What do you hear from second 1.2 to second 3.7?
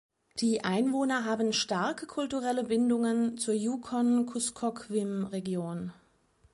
haben starke kulturelle Bindungen zur